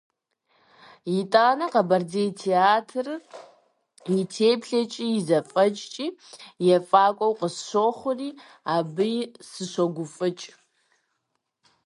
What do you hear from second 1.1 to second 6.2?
Итӏанэ, Къэбэрдей театрыр и теплъэкӏи и зэфӏэкӏкӏи